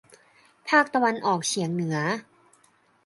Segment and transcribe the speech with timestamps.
[0.67, 1.97] ภาคตะวันออกเฉียงเหนือ